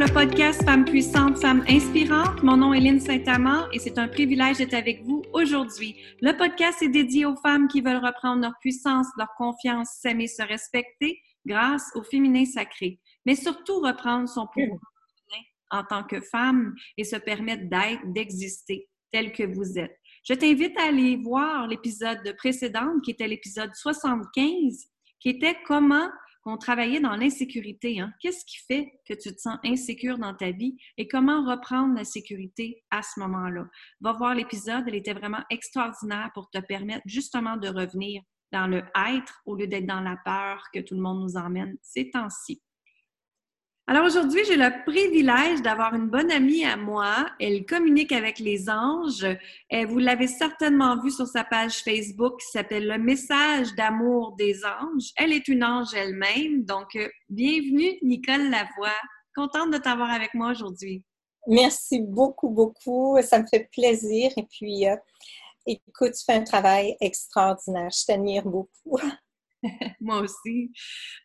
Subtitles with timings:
[0.00, 2.42] le podcast Femmes puissantes, Femmes inspirantes.
[2.42, 5.94] Mon nom est Lynne Saint-Amand et c'est un privilège d'être avec vous aujourd'hui.
[6.22, 10.42] Le podcast est dédié aux femmes qui veulent reprendre leur puissance, leur confiance, s'aimer, se
[10.42, 14.80] respecter grâce au féminin sacré, mais surtout reprendre son pouvoir
[15.70, 19.94] en tant que femme et se permettre d'être, d'exister tel que vous êtes.
[20.24, 24.86] Je t'invite à aller voir l'épisode précédent qui était l'épisode 75
[25.20, 26.08] qui était comment
[26.42, 28.00] qu'on travaillait dans l'insécurité.
[28.00, 28.12] Hein.
[28.20, 32.04] Qu'est-ce qui fait que tu te sens insécure dans ta vie et comment reprendre la
[32.04, 33.66] sécurité à ce moment-là?
[34.00, 38.22] Va voir l'épisode, elle était vraiment extraordinaire pour te permettre justement de revenir
[38.52, 38.82] dans le
[39.14, 42.62] être au lieu d'être dans la peur que tout le monde nous emmène ces temps-ci.
[43.90, 47.26] Alors aujourd'hui, j'ai le privilège d'avoir une bonne amie à moi.
[47.40, 49.26] Elle communique avec les anges.
[49.68, 54.64] Et vous l'avez certainement vu sur sa page Facebook qui s'appelle Le message d'amour des
[54.64, 55.10] anges.
[55.16, 56.62] Elle est une ange elle-même.
[56.64, 58.94] Donc, euh, bienvenue, Nicole Lavoie.
[59.34, 61.02] Contente de t'avoir avec moi aujourd'hui.
[61.48, 63.18] Merci beaucoup, beaucoup.
[63.22, 64.30] Ça me fait plaisir.
[64.36, 64.94] Et puis, euh,
[65.66, 67.90] écoute, tu fais un travail extraordinaire.
[67.90, 68.98] Je t'admire beaucoup.
[70.00, 70.72] Moi aussi.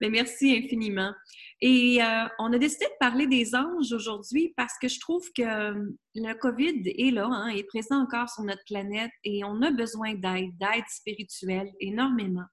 [0.02, 1.14] Mais merci infiniment.
[1.62, 5.42] Et euh, on a décidé de parler des anges aujourd'hui parce que je trouve que
[5.42, 9.72] euh, le COVID est là, hein, est présent encore sur notre planète et on a
[9.72, 12.46] besoin d'aide, d'aide spirituelle énormément.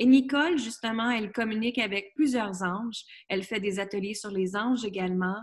[0.00, 3.02] Et Nicole, justement, elle communique avec plusieurs anges.
[3.28, 5.36] Elle fait des ateliers sur les anges également.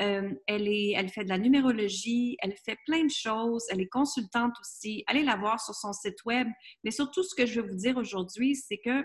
[0.00, 3.88] Euh, elle, est, elle fait de la numérologie, elle fait plein de choses, elle est
[3.88, 5.02] consultante aussi.
[5.08, 6.46] Allez la voir sur son site web.
[6.84, 9.02] Mais surtout, ce que je veux vous dire aujourd'hui, c'est que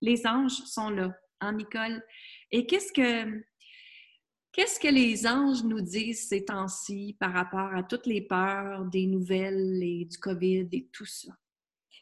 [0.00, 2.02] les anges sont là, hein, Nicole?
[2.50, 3.42] Et qu'est-ce que,
[4.52, 9.06] qu'est-ce que les anges nous disent ces temps-ci par rapport à toutes les peurs des
[9.06, 11.32] nouvelles et du COVID et tout ça?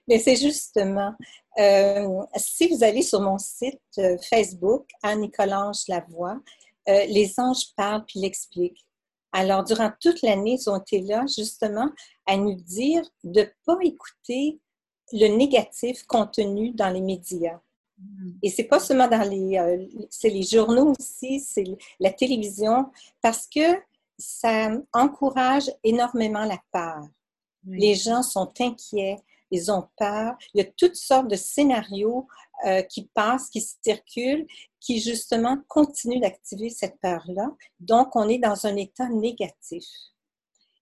[0.08, 1.14] Mais c'est justement,
[1.58, 6.38] euh, si vous allez sur mon site euh, Facebook, Anne-Nicolange Lavoie,
[6.88, 8.86] euh, les anges parlent puis l'expliquent.
[9.32, 11.90] Alors, durant toute l'année, ils ont été là justement
[12.24, 14.60] à nous dire de ne pas écouter
[15.12, 17.60] le négatif contenu dans les médias.
[17.98, 18.30] Mm.
[18.42, 21.64] Et c'est pas seulement dans les, euh, c'est les journaux aussi, c'est
[22.00, 22.90] la télévision,
[23.22, 23.76] parce que
[24.18, 27.02] ça encourage énormément la peur.
[27.68, 29.18] Les gens sont inquiets,
[29.50, 30.36] ils ont peur.
[30.54, 32.26] Il y a toutes sortes de scénarios
[32.64, 34.46] euh, qui passent, qui circulent,
[34.80, 37.50] qui justement continuent d'activer cette peur-là.
[37.80, 39.84] Donc, on est dans un état négatif.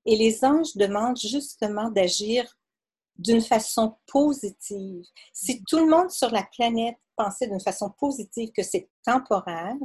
[0.06, 2.54] Et les anges demandent justement d'agir
[3.16, 5.04] d'une façon positive.
[5.32, 9.76] Si tout le monde sur la planète pensait d'une façon positive que c'est temporaire,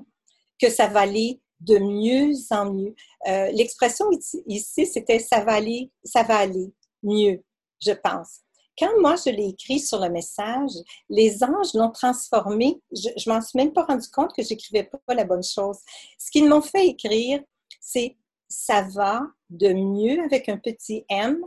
[0.59, 2.95] que ça va aller de mieux en mieux.
[3.28, 4.06] Euh, l'expression
[4.47, 6.73] ici, c'était ça va aller, ça va aller
[7.03, 7.44] mieux,
[7.81, 8.39] je pense.
[8.78, 10.72] Quand moi je l'ai écrit sur le message,
[11.09, 12.81] les anges l'ont transformé.
[12.91, 15.78] Je, je m'en suis même pas rendu compte que j'écrivais pas la bonne chose.
[16.18, 17.41] Ce qu'ils m'ont fait écrire,
[17.81, 18.16] c'est
[18.47, 21.44] ça va de mieux avec un petit M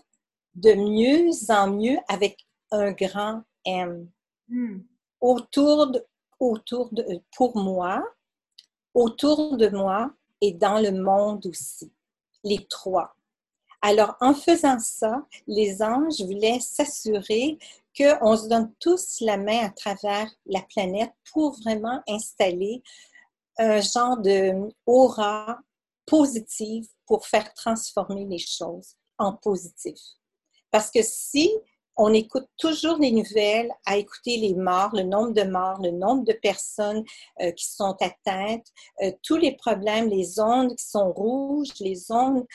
[0.54, 4.08] de mieux en mieux avec un grand M.
[4.48, 4.80] Hmm.
[5.20, 6.04] Autour, de,
[6.40, 8.04] autour de, pour moi,
[8.94, 10.10] autour de moi
[10.40, 11.92] et dans le monde aussi.
[12.44, 13.14] Les trois.
[13.80, 17.58] Alors, en faisant ça, les anges voulaient s'assurer
[17.96, 22.82] qu'on se donne tous la main à travers la planète pour vraiment installer
[23.58, 25.58] un genre de aura
[26.06, 29.98] positive pour faire transformer les choses en positif.
[30.72, 31.52] Parce que si
[31.96, 36.24] on écoute toujours les nouvelles, à écouter les morts, le nombre de morts, le nombre
[36.24, 37.04] de personnes
[37.40, 38.66] euh, qui sont atteintes,
[39.02, 42.46] euh, tous les problèmes, les ondes qui sont rouges, les ondes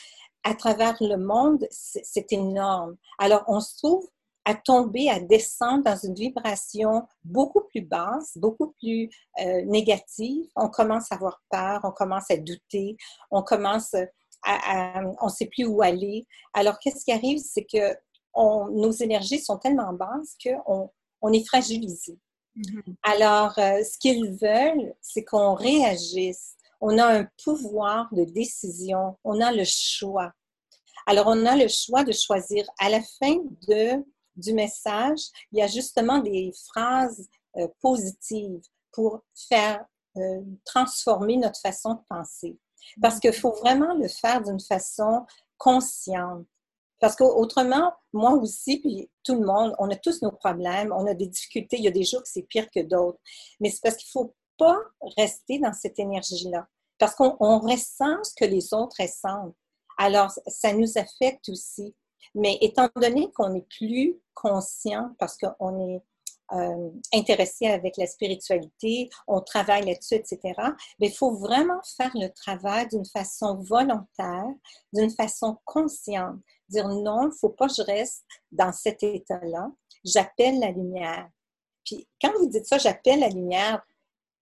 [0.44, 2.96] à travers le monde, c'est énorme.
[3.20, 4.08] Alors, on se trouve
[4.46, 9.10] à tomber, à descendre dans une vibration beaucoup plus basse, beaucoup plus
[9.42, 10.46] euh, négative.
[10.56, 12.96] On commence à avoir peur, on commence à douter,
[13.30, 16.26] on commence à, on ne sait plus où aller.
[16.54, 17.94] Alors, qu'est-ce qui arrive, c'est que
[18.72, 20.90] nos énergies sont tellement basses qu'on
[21.22, 22.18] on est fragilisé.
[22.56, 22.96] Mm-hmm.
[23.04, 26.56] Alors, euh, ce qu'ils veulent, c'est qu'on réagisse.
[26.82, 30.32] On a un pouvoir de décision, on a le choix.
[31.08, 32.68] Alors, on a le choix de choisir.
[32.80, 33.38] À la fin
[33.68, 34.04] de,
[34.36, 35.20] du message,
[35.52, 38.62] il y a justement des phrases euh, positives
[38.92, 39.84] pour faire
[40.18, 42.58] euh, transformer notre façon de penser.
[43.02, 45.26] Parce qu'il faut vraiment le faire d'une façon
[45.58, 46.46] consciente.
[47.00, 51.14] Parce qu'autrement, moi aussi, puis tout le monde, on a tous nos problèmes, on a
[51.14, 51.78] des difficultés.
[51.78, 53.20] Il y a des jours que c'est pire que d'autres.
[53.60, 54.78] Mais c'est parce qu'il ne faut pas
[55.18, 56.68] rester dans cette énergie-là.
[56.98, 59.56] Parce qu'on ressent ce que les autres ressentent.
[59.98, 61.96] Alors, ça nous affecte aussi.
[62.34, 66.02] Mais étant donné qu'on n'est plus conscient, parce qu'on est,
[66.54, 70.40] euh, intéressé avec la spiritualité, on travaille là-dessus, etc.
[71.00, 74.48] Mais il faut vraiment faire le travail d'une façon volontaire,
[74.94, 76.38] d'une façon consciente.
[76.70, 79.72] Dire non, il ne faut pas que je reste dans cet état-là.
[80.06, 81.30] J'appelle la lumière.
[81.84, 83.82] Puis quand vous dites ça, j'appelle la lumière,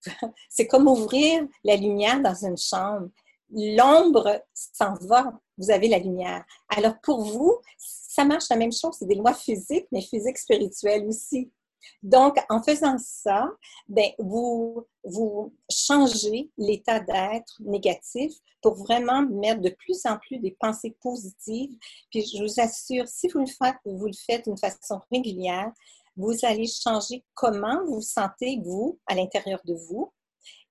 [0.50, 3.10] c'est comme ouvrir la lumière dans une chambre.
[3.50, 6.44] L'ombre s'en va, vous avez la lumière.
[6.69, 11.07] Alors pour vous, ça marche la même chose, c'est des lois physiques, mais physiques spirituelles
[11.07, 11.52] aussi.
[12.03, 13.49] Donc, en faisant ça,
[13.87, 20.55] ben, vous, vous changez l'état d'être négatif pour vraiment mettre de plus en plus des
[20.59, 21.75] pensées positives.
[22.11, 23.77] Puis, je vous assure, si vous le faites,
[24.25, 25.71] faites d'une façon régulière,
[26.17, 30.11] vous allez changer comment vous vous sentez, vous, à l'intérieur de vous.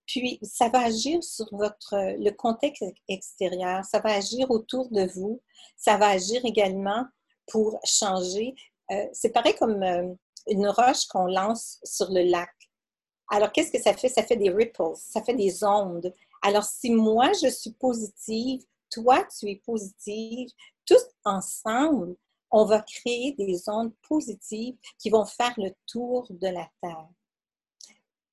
[0.06, 5.40] Puis, ça va agir sur votre, le contexte extérieur, ça va agir autour de vous,
[5.76, 7.04] ça va agir également
[7.46, 8.54] pour changer.
[8.90, 10.14] Euh, c'est pareil comme euh,
[10.46, 12.50] une roche qu'on lance sur le lac.
[13.30, 14.08] Alors, qu'est-ce que ça fait?
[14.08, 16.12] Ça fait des ripples, ça fait des ondes.
[16.42, 20.48] Alors, si moi, je suis positive, toi, tu es positive,
[20.84, 22.16] tous ensemble,
[22.50, 27.08] on va créer des ondes positives qui vont faire le tour de la Terre.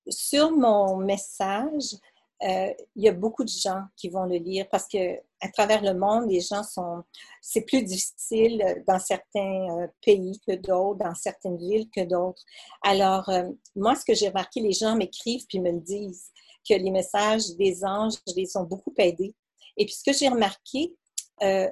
[0.10, 1.96] Sur mon message,
[2.44, 5.82] euh, il y a beaucoup de gens qui vont le lire parce que à travers
[5.82, 7.04] le monde, les gens sont.
[7.42, 12.44] C'est plus difficile dans certains euh, pays que d'autres, dans certaines villes que d'autres.
[12.84, 16.30] Alors, euh, moi, ce que j'ai remarqué, les gens m'écrivent puis me le disent
[16.68, 19.36] que les messages des anges les ont beaucoup aidés.
[19.78, 20.96] Et puis, ce que j'ai remarqué,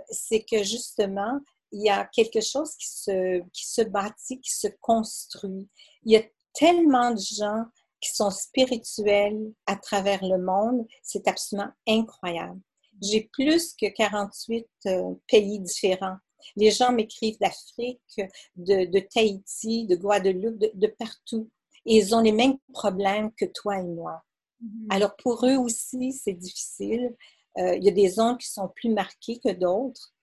[0.10, 1.40] c'est que justement,
[1.72, 5.68] il y a quelque chose qui se, qui se bâtit, qui se construit.
[6.04, 6.24] Il y a
[6.54, 7.66] tellement de gens
[8.02, 10.86] qui sont spirituels à travers le monde.
[11.04, 12.60] C'est absolument incroyable.
[13.02, 16.18] J'ai plus que 48 euh, pays différents.
[16.56, 18.22] Les gens m'écrivent d'Afrique,
[18.56, 21.50] de, de, Tahiti, de Guadeloupe, de, partout.
[21.86, 24.22] Et ils ont les mêmes problèmes que toi et moi.
[24.64, 24.88] Mm-hmm.
[24.90, 27.16] Alors pour eux aussi, c'est difficile.
[27.58, 30.14] Euh, il y a des zones qui sont plus marquées que d'autres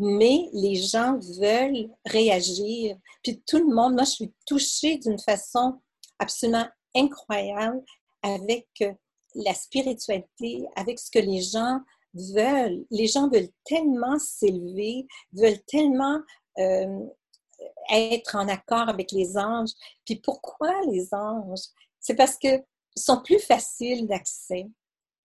[0.00, 2.96] mais les gens veulent réagir.
[3.22, 5.80] Puis tout le monde, moi, je suis touchée d'une façon
[6.18, 7.82] absolument incroyable
[8.22, 8.92] avec euh,
[9.34, 11.80] la spiritualité, avec ce que les gens
[12.14, 12.84] veulent.
[12.90, 16.20] Les gens veulent tellement s'élever, veulent tellement
[16.58, 17.06] euh,
[17.92, 19.70] être en accord avec les anges.
[20.04, 21.60] Puis pourquoi les anges?
[22.00, 22.64] C'est parce qu'ils
[22.96, 24.68] sont plus faciles d'accès.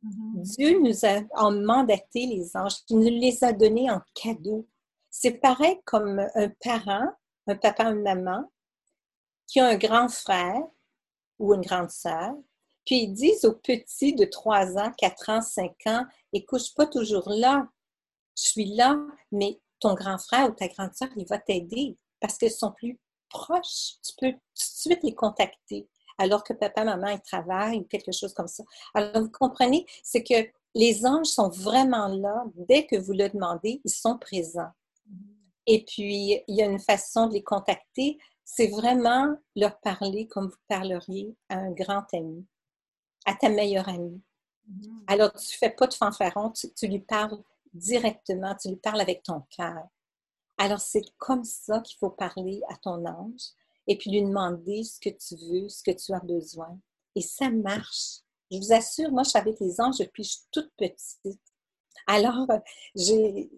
[0.04, 0.56] Mm-hmm.
[0.56, 4.68] Dieu nous a mandaté les anges, il nous les a donnés en cadeau.
[5.10, 7.08] C'est pareil comme un parent,
[7.48, 8.52] un papa, une maman,
[9.48, 10.62] qui a un grand frère
[11.40, 12.34] ou une grande sœur,
[12.86, 16.76] puis ils disent aux petits de 3 ans, 4 ans, 5 ans, écoute, je suis
[16.76, 17.68] pas toujours là,
[18.38, 18.98] je suis là,
[19.32, 23.00] mais ton grand frère ou ta grande sœur, il va t'aider parce qu'ils sont plus
[23.30, 23.96] proches.
[24.04, 25.88] Tu peux tout de suite les contacter
[26.18, 28.64] alors que papa, maman, ils travaillent ou quelque chose comme ça.
[28.94, 32.46] Alors, vous comprenez, c'est que les anges sont vraiment là.
[32.56, 34.72] Dès que vous le demandez, ils sont présents.
[35.68, 40.48] Et puis, il y a une façon de les contacter, c'est vraiment leur parler comme
[40.48, 42.46] vous parleriez à un grand ami,
[43.26, 44.22] à ta meilleure amie.
[44.70, 45.04] Mm-hmm.
[45.08, 47.42] Alors, tu ne fais pas de fanfaron, tu, tu lui parles
[47.74, 49.88] directement, tu lui parles avec ton cœur.
[50.58, 53.42] Alors, c'est comme ça qu'il faut parler à ton ange
[53.88, 56.80] et puis lui demander ce que tu veux, ce que tu as besoin.
[57.16, 58.20] Et ça marche.
[58.52, 61.42] Je vous assure, moi, je suis avec les anges depuis que je suis toute petite.
[62.08, 62.48] Alors,
[62.96, 63.50] j'ai...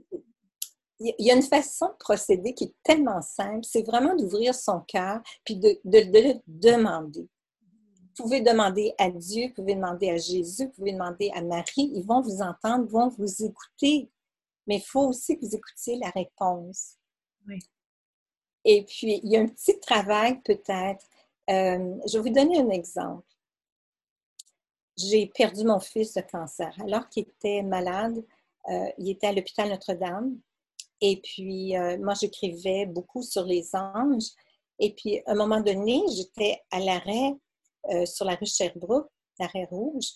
[1.00, 4.82] il y a une façon de procéder qui est tellement simple, c'est vraiment d'ouvrir son
[4.82, 7.27] cœur puis de, de, le demander.
[7.62, 11.92] Vous pouvez demander à Dieu, vous pouvez demander à Jésus, vous pouvez demander à Marie,
[11.94, 14.10] ils vont vous entendre, ils vont vous écouter.
[14.66, 16.96] Mais il faut aussi que vous écoutiez la réponse.
[17.48, 17.60] Oui.
[18.66, 21.06] Et puis, il y a un petit travail peut-être.
[21.50, 23.25] Euh, je vais vous donner un exemple.
[24.98, 26.75] J'ai perdu mon fils de cancer.
[26.82, 28.25] Alors qu'il était malade,
[28.70, 30.38] euh, il était à l'hôpital Notre-Dame.
[31.01, 34.30] Et puis, euh, moi, j'écrivais beaucoup sur les anges.
[34.80, 37.36] Et puis, à un moment donné, j'étais à l'arrêt
[38.06, 40.08] sur la rue Sherbrooke, l'arrêt rouge.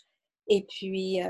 [0.47, 1.21] Et puis,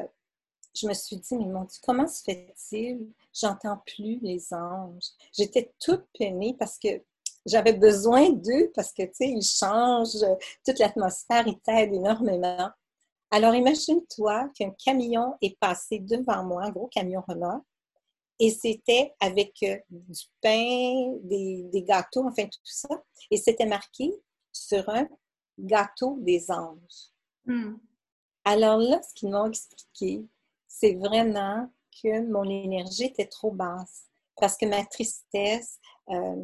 [0.75, 3.07] je me suis dit, mais mon Dieu, comment se fait-il?
[3.33, 5.09] J'entends plus les anges.
[5.33, 7.03] J'étais toute peinée parce que
[7.45, 10.25] j'avais besoin d'eux parce que, tu sais, ils changent,
[10.65, 12.69] toute l'atmosphère, ils t'aident énormément.
[13.31, 17.65] Alors, imagine-toi qu'un camion est passé devant moi, un gros camion Renault,
[18.41, 22.89] et c'était avec euh, du pain, des, gâteaux, enfin tout ça,
[23.29, 24.11] et c'était marqué
[24.51, 25.07] sur un
[25.59, 27.11] gâteau des anges.
[27.45, 27.75] Hmm.
[28.43, 30.25] Alors là, ce qu'ils m'ont expliqué,
[30.67, 31.71] c'est vraiment
[32.01, 34.05] que mon énergie était trop basse
[34.37, 35.77] parce que ma tristesse,
[36.09, 36.35] euh,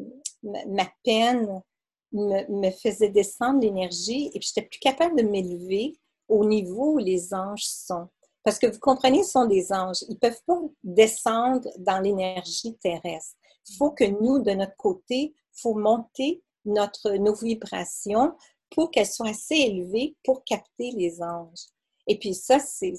[0.43, 1.63] ma peine
[2.11, 6.97] me, faisait descendre l'énergie et puis je n'étais plus capable de m'élever au niveau où
[6.99, 8.07] les anges sont.
[8.47, 10.05] Parce que vous comprenez, ce sont des anges.
[10.07, 13.35] Ils ne peuvent pas descendre dans l'énergie terrestre.
[13.67, 18.37] Il faut que nous, de notre côté, faut monter notre, nos vibrations
[18.69, 21.65] pour qu'elles soient assez élevées pour capter les anges.
[22.07, 22.93] Et puis ça, c'est,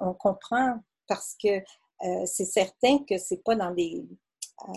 [0.00, 4.04] on comprend parce que euh, c'est certain que c'est pas dans des
[4.68, 4.72] euh,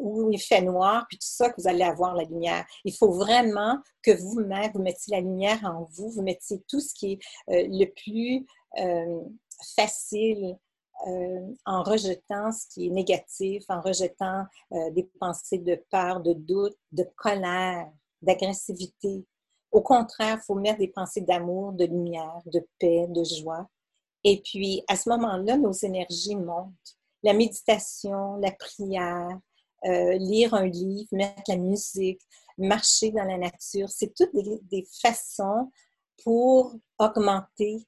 [0.00, 2.64] où il fait noir, puis tout ça, que vous allez avoir la lumière.
[2.84, 6.94] Il faut vraiment que vous-même, vous mettiez la lumière en vous, vous mettiez tout ce
[6.94, 7.18] qui est
[7.50, 8.46] euh, le plus
[9.76, 10.56] facile
[11.64, 14.44] en rejetant ce qui est négatif, en rejetant
[14.92, 17.88] des pensées de peur, de doute, de colère,
[18.22, 19.24] d'agressivité.
[19.70, 23.68] Au contraire, il faut mettre des pensées d'amour, de lumière, de paix, de joie.
[24.24, 26.96] Et puis, à ce moment-là, nos énergies montent.
[27.22, 29.38] La méditation, la prière, euh,
[29.84, 32.20] lire un livre, mettre la musique,
[32.58, 35.70] marcher dans la nature, c'est toutes des, façons
[36.22, 37.86] pour augmenter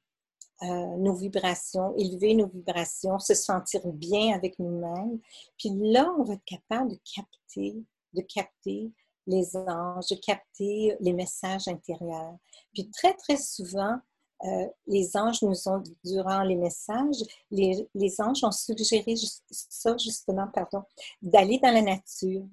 [0.62, 5.18] euh, nos vibrations, élever nos vibrations, se sentir bien avec nous-mêmes.
[5.58, 8.92] Puis là, on va être capable de capter, de capter
[9.26, 12.36] les anges, de capter les messages intérieurs.
[12.72, 13.98] Puis très, très souvent,
[14.44, 19.14] euh, les anges nous ont, durant les messages, les, anges ont suggéré
[19.50, 20.82] ça justement, pardon,
[21.20, 22.46] d'aller dans la nature,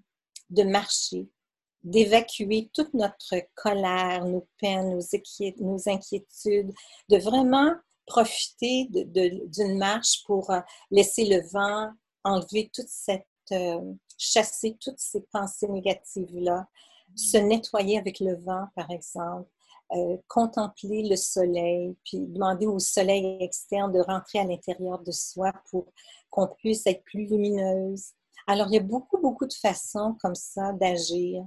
[0.49, 1.29] de marcher,
[1.83, 4.99] d'évacuer toute notre colère, nos peines,
[5.59, 6.73] nos, inquiétudes,
[7.09, 7.73] de vraiment
[8.05, 10.59] profiter d'une marche pour euh,
[10.91, 11.91] laisser le vent
[12.23, 16.67] enlever toute cette, euh, chasser toutes ces pensées négatives-là,
[17.15, 19.49] se nettoyer avec le vent, par exemple,
[19.93, 25.53] euh, contempler le soleil, puis demander au soleil externe de rentrer à l'intérieur de soi
[25.69, 25.85] pour
[26.29, 28.11] qu'on puisse être plus lumineuse.
[28.47, 31.45] Alors, il y a beaucoup, beaucoup de façons comme ça d'agir.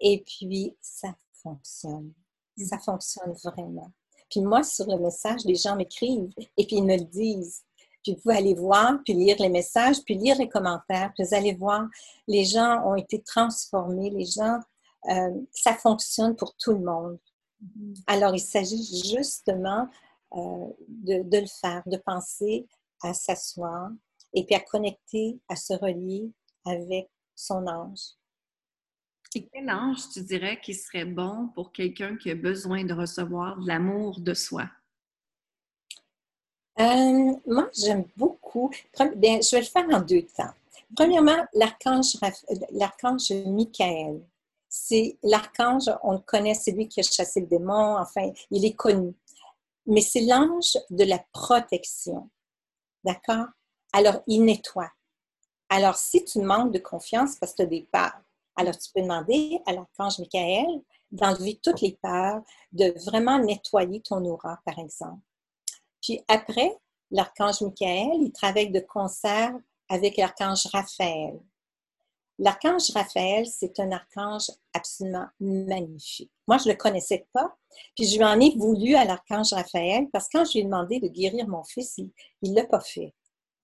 [0.00, 2.12] Et puis, ça fonctionne.
[2.56, 2.64] Mm.
[2.64, 3.92] Ça fonctionne vraiment.
[4.30, 7.62] Puis moi, sur le message, les gens m'écrivent et puis ils me le disent.
[8.02, 11.12] Puis vous pouvez aller voir, puis lire les messages, puis lire les commentaires.
[11.14, 11.86] Puis vous allez voir,
[12.26, 14.10] les gens ont été transformés.
[14.10, 14.58] Les gens,
[15.10, 17.18] euh, ça fonctionne pour tout le monde.
[18.06, 18.84] Alors, il s'agit
[19.16, 19.88] justement
[20.34, 22.66] euh, de, le faire, de penser
[23.02, 23.90] à s'asseoir
[24.34, 26.30] et puis à connecter, à se relier
[26.64, 28.16] avec son ange.
[29.34, 33.58] Et quel ange tu dirais qui serait bon pour quelqu'un qui a besoin de recevoir
[33.60, 34.68] l'amour de soi?
[36.78, 38.70] Euh, moi, j'aime beaucoup.
[39.16, 40.52] Bien, je vais le faire en deux temps.
[40.94, 42.16] Premièrement, l'archange,
[42.72, 44.22] l'archange Michael
[44.74, 48.72] c'est l'archange, on le connaît, c'est lui qui a chassé le démon, enfin, il est
[48.72, 49.14] connu.
[49.84, 52.30] Mais c'est l'ange de la protection.
[53.04, 53.48] D'accord?
[53.92, 54.90] Alors, il nettoie.
[55.68, 58.18] Alors, si tu manques de confiance parce que tu as des peurs,
[58.56, 62.40] alors tu peux demander à l'archange Michael d'enlever toutes les peurs,
[62.72, 65.20] de vraiment nettoyer ton aura, par exemple.
[66.00, 66.78] Puis après,
[67.10, 69.52] l'archange Michael, il travaille de concert
[69.90, 71.38] avec l'archange Raphaël.
[72.38, 76.30] L'archange Raphaël, c'est un archange absolument magnifique.
[76.48, 77.54] Moi, je ne le connaissais pas,
[77.94, 80.64] puis je lui en ai voulu à l'archange Raphaël parce que quand je lui ai
[80.64, 83.14] demandé de guérir mon fils, il ne l'a pas fait.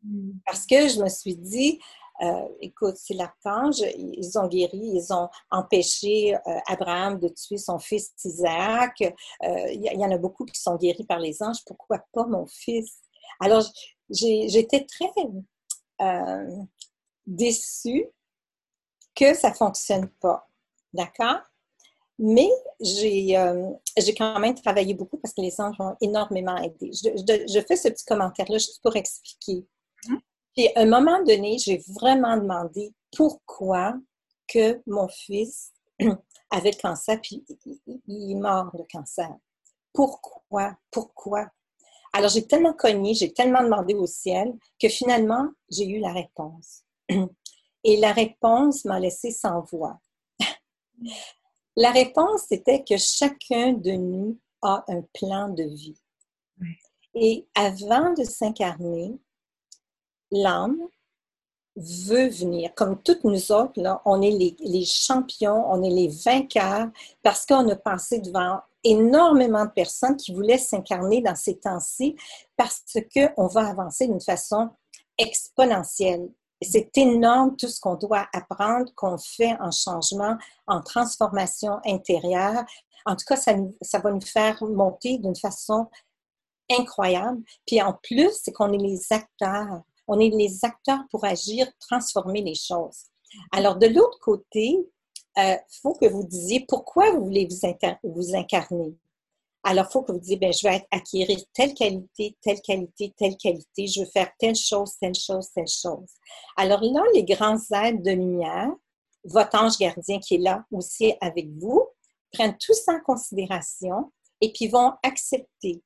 [0.03, 0.33] Hmm.
[0.45, 1.81] Parce que je me suis dit,
[2.21, 7.79] euh, écoute, c'est l'archange, ils ont guéri, ils ont empêché euh, Abraham de tuer son
[7.79, 9.01] fils Isaac.
[9.03, 12.47] Euh, il y, en a beaucoup qui sont guéris par les anges, pourquoi pas mon
[12.47, 12.99] fils?
[13.41, 13.65] Alors,
[14.11, 15.07] j'étais très
[17.27, 18.07] déçue
[19.19, 20.47] que ça ne fonctionne pas.
[20.93, 21.41] D'accord?
[22.19, 26.91] Mais euh, j'ai quand même travaillé beaucoup parce que les anges ont énormément aidé.
[26.93, 29.67] Je, fais ce petit commentaire-là juste pour expliquer.
[30.07, 30.19] Mm-hmm.
[30.57, 33.95] Puis, à un moment donné, j'ai vraiment demandé pourquoi
[34.49, 35.73] que mon fils
[36.51, 37.45] avait le cancer, puis
[38.07, 39.31] il est mort de cancer.
[39.93, 40.77] Pourquoi?
[40.91, 41.47] Pourquoi?
[42.13, 46.83] Alors, j'ai tellement cogné, j'ai tellement demandé au ciel que finalement, j'ai eu la réponse.
[47.89, 49.99] Et la réponse m'a laissé sans voix.
[51.77, 55.99] la réponse était que chacun de nous a un plan de vie.
[57.15, 59.19] Et avant de s'incarner,
[60.31, 60.77] l'âme
[61.77, 62.75] veut venir.
[62.75, 66.91] Comme toutes nous autres, là, on est les, les, champions, on est les vainqueurs
[67.23, 72.17] parce qu'on a passé devant énormément de personnes qui voulaient s'incarner dans ces temps-ci
[72.55, 74.69] parce qu'on va avancer d'une façon
[75.17, 76.29] exponentielle
[76.61, 80.37] c'est énorme tout ce qu'on doit apprendre, qu'on fait en changement,
[80.67, 82.65] en transformation intérieure.
[83.07, 85.87] En tout cas, ça, ça va nous faire monter d'une façon
[86.71, 87.43] incroyable.
[87.67, 89.83] Puis en plus, c'est qu'on est les acteurs.
[90.07, 93.05] On est les acteurs pour agir, transformer les choses.
[93.53, 94.79] Alors, de l'autre côté,
[95.37, 98.97] il faut que vous disiez pourquoi vous voulez vous, vous incarner.
[99.71, 103.37] Alors, il faut que vous disiez, ben, je vais acquérir telle qualité, telle qualité, telle
[103.37, 106.09] qualité, je veux faire telle chose, telle chose, telle chose.
[106.57, 108.71] Alors là, les grands êtres de lumière,
[109.25, 111.87] votre ange gardien qui est là aussi avec vous,
[112.33, 114.11] prennent tout ça en considération
[114.41, 115.83] et puis vont accepter.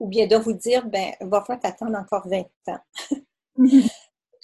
[0.00, 2.80] Ou bien de vous dire, ben, va falloir t'attendre encore 20 ans.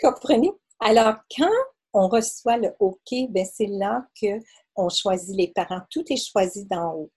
[0.00, 0.52] Comprenez?
[0.78, 1.52] Alors, quand
[1.92, 5.82] on reçoit le OK, ben, c'est là qu'on choisit les parents.
[5.90, 7.10] Tout est choisi d'en haut.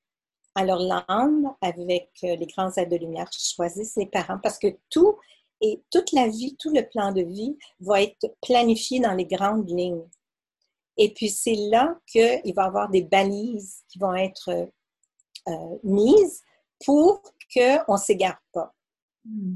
[0.55, 5.17] Alors, l'âme, avec euh, les grands aides de lumière, choisit ses parents parce que tout
[5.61, 9.69] et toute la vie, tout le plan de vie va être planifié dans les grandes
[9.69, 10.07] lignes.
[10.97, 14.49] Et puis, c'est là qu'il va y avoir des balises qui vont être
[15.47, 16.43] euh, mises
[16.85, 17.21] pour
[17.53, 18.73] qu'on ne s'égare pas.
[19.25, 19.55] Hmm.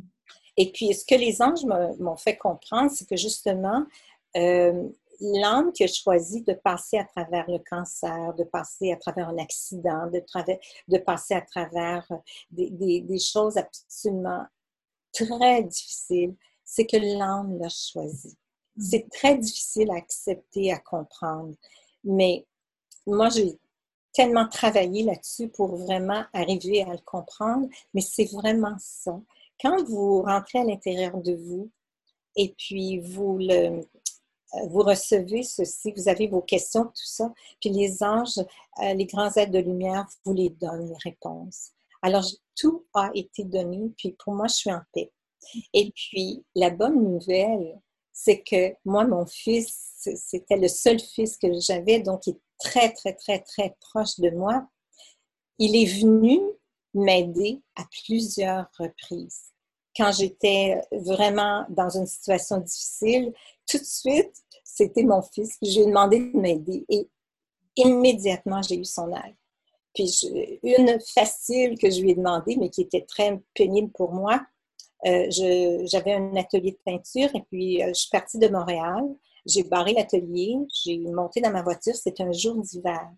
[0.56, 1.66] Et puis, ce que les anges
[2.00, 3.86] m'ont fait comprendre, c'est que justement,
[4.36, 9.30] euh, l'âme qui a choisi de passer à travers le cancer, de passer à travers
[9.30, 10.24] un accident, de,
[10.88, 12.18] de passer à travers euh,
[12.52, 14.46] des, choses absolument
[15.14, 18.38] très difficiles, c'est que l'âme l'a choisi.
[18.76, 18.82] Mm.
[18.82, 21.56] C'est très difficile à accepter, à comprendre.
[22.04, 22.46] Mais
[23.06, 23.58] moi, j'ai
[24.14, 29.20] tellement travaillé là-dessus pour vraiment arriver à le comprendre, mais c'est vraiment ça.
[29.62, 31.72] Quand vous rentrez à l'intérieur de vous
[32.36, 33.82] et puis vous le,
[34.70, 38.40] vous recevez ceci, vous avez vos questions, tout ça, puis les anges,
[38.82, 41.72] euh, les grands êtres de lumière vous les donnent, les réponses.
[42.02, 42.26] Alors,
[42.56, 45.12] tout a été donné, puis pour moi, je suis en paix.
[45.74, 47.80] Et puis, la bonne nouvelle,
[48.14, 52.92] c'est que moi, mon fils, c'était le seul fils que j'avais, donc il est très,
[52.94, 54.68] très, très, très proche de moi.
[55.60, 56.40] Il est venu
[56.94, 59.54] m'aider à plusieurs reprises.
[59.96, 63.34] Quand j'étais vraiment dans une situation difficile,
[63.68, 64.34] tout de suite,
[64.64, 65.58] c'était mon fils.
[65.62, 67.08] Puis je lui ai demandé de m'aider et
[67.76, 69.36] immédiatement, j'ai eu son aide.
[69.94, 70.12] Puis
[70.64, 74.42] une facile que je lui ai demandé, mais qui était très pénible pour moi,
[75.06, 75.28] euh,
[75.86, 79.04] j'avais un atelier de peinture et puis euh, je suis partie de Montréal.
[79.46, 83.10] J'ai barré l'atelier, j'ai monté dans ma voiture, c'était un jour d'hiver.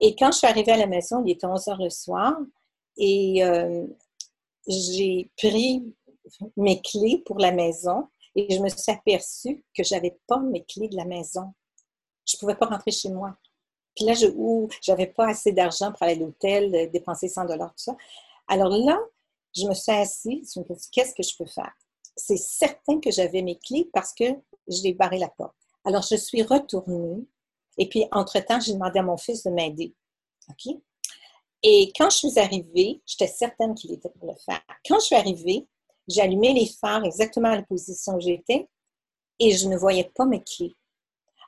[0.00, 2.36] Et quand je suis arrivée à la maison, il était 11 heures le soir
[2.96, 3.86] et euh,
[4.66, 5.94] j'ai pris
[6.56, 10.64] mes clés pour la maison et je me suis aperçue que je n'avais pas mes
[10.64, 11.52] clés de la maison.
[12.24, 13.36] Je ne pouvais pas rentrer chez moi.
[13.96, 14.28] Puis là, je
[14.88, 17.96] n'avais pas assez d'argent pour aller à l'hôtel, euh, dépenser 100 dollars, tout ça.
[18.46, 18.96] Alors là,
[19.56, 21.72] je me suis assise, je me suis dit, qu'est-ce que je peux faire?
[22.14, 24.24] C'est certain que j'avais mes clés parce que
[24.68, 25.56] je l'ai barré la porte.
[25.84, 27.26] Alors, je suis retournée
[27.76, 29.94] et puis, entre-temps, j'ai demandé à mon fils de m'aider.
[30.50, 30.76] OK?
[31.64, 34.60] Et quand je suis arrivée, j'étais certaine qu'il était pour le faire.
[34.86, 35.66] Quand je suis arrivée,
[36.18, 38.68] allumé les phares exactement à la position où j'étais
[39.38, 40.74] et je ne voyais pas mes clés.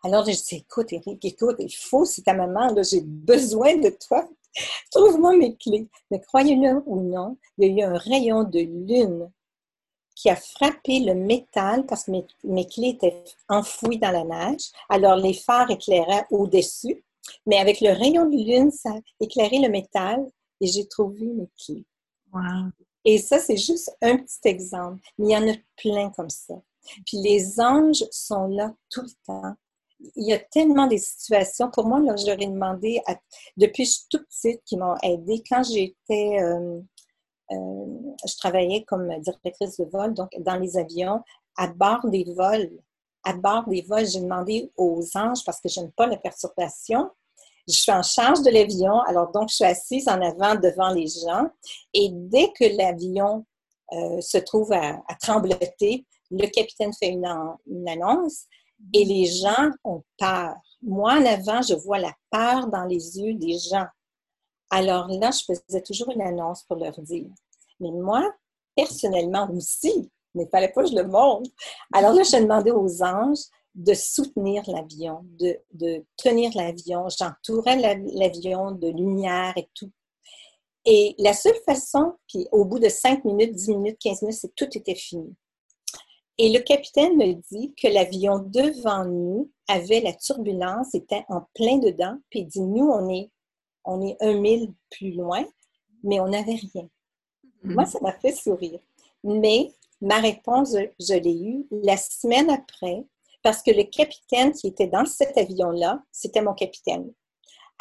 [0.02, 4.26] Alors, j'ai dit, écoute, Eric, écoute, il faut, c'est ta maman, j'ai besoin de toi.
[4.90, 5.88] Trouve-moi mes clés.
[6.10, 9.30] Mais croyez-le ou non, il y a eu un rayon de lune
[10.14, 14.70] qui a frappé le métal parce que mes, mes clés étaient enfouies dans la neige.
[14.88, 17.04] Alors, les phares éclairaient au-dessus.
[17.46, 20.26] Mais avec le rayon de lune, ça a éclairé le métal
[20.60, 21.84] et j'ai trouvé mes clés.
[22.32, 22.70] Wow.
[23.04, 26.54] Et ça, c'est juste un petit exemple, mais il y en a plein comme ça.
[27.06, 29.54] Puis les anges sont là tout le temps.
[30.16, 31.70] Il y a tellement des situations.
[31.70, 33.02] Pour moi, là, je leur ai demandé,
[33.56, 35.42] depuis que je suis toute petite, qui m'ont aidé.
[35.48, 36.80] Quand j'étais, euh,
[37.52, 37.86] euh,
[38.26, 41.22] je travaillais comme directrice de vol, donc dans les avions,
[41.56, 42.70] à bord des vols.
[43.24, 47.10] À bord des vols, j'ai demandé aux anges, parce que je n'aime pas la perturbation,
[47.68, 51.06] je suis en charge de l'avion, alors donc je suis assise en avant devant les
[51.06, 51.46] gens.
[51.94, 53.44] Et dès que l'avion
[53.92, 57.26] euh, se trouve à, trembloter, le capitaine fait une,
[57.88, 58.44] annonce
[58.94, 60.54] et les gens ont peur.
[60.82, 63.86] Moi, en avant, je vois la peur dans les yeux des gens.
[64.70, 67.28] Alors là, je faisais toujours une annonce pour leur dire.
[67.80, 68.32] Mais moi,
[68.76, 71.50] personnellement aussi, mais il fallait pas que je le montre.
[71.92, 73.40] Alors là, je demandais aux anges,
[73.74, 77.06] de soutenir l'avion, de, tenir l'avion.
[77.08, 79.90] J'entourais l'avion de lumière et tout.
[80.84, 84.54] Et la seule façon, puis au bout de 5 minutes, 10 minutes, 15 minutes, c'est
[84.54, 85.34] tout était fini.
[86.38, 91.78] Et le capitaine me dit que l'avion devant nous avait la turbulence, était en plein
[91.78, 93.30] dedans, puis il dit, nous, on est,
[93.84, 95.44] on est un mille plus loin,
[96.02, 96.88] mais on n'avait rien.
[97.62, 97.74] Mm-hmm.
[97.74, 98.80] Moi, ça m'a fait sourire.
[99.22, 103.04] Mais ma réponse, je l'ai eue la semaine après
[103.42, 107.12] parce que le capitaine qui était dans cet avion-là, c'était mon capitaine.